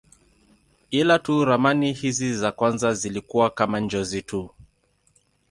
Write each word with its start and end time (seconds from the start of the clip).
Ila 0.91 1.19
tu 1.19 1.45
ramani 1.45 1.93
hizi 1.93 2.33
za 2.33 2.51
kwanza 2.51 2.93
zilikuwa 2.93 3.49
kama 3.49 3.79
njozi 3.79 4.21
tu. 4.21 4.49